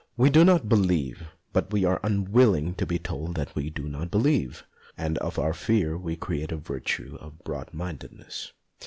We 0.17 0.31
do 0.31 0.43
not 0.43 0.67
believe, 0.67 1.27
but 1.53 1.71
we 1.71 1.85
are 1.85 1.99
unwilling 2.01 2.73
to 2.73 2.87
be 2.87 2.97
told 2.97 3.35
that 3.35 3.53
we 3.53 3.69
do 3.69 3.87
not 3.87 4.09
believe. 4.09 4.65
And 4.97 5.19
of 5.19 5.37
our 5.37 5.53
fear 5.53 5.95
we 5.95 6.15
create 6.15 6.51
a 6.51 6.57
virtue 6.57 7.19
of 7.21 7.43
broad 7.43 7.71
mindedness. 7.71 8.51